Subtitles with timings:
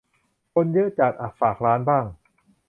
[0.53, 2.05] คนเยอะจัด อ่ะ "ฝากร้าน" บ้าง